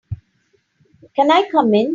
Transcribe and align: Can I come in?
Can 1.15 1.29
I 1.31 1.47
come 1.51 1.71
in? 1.75 1.87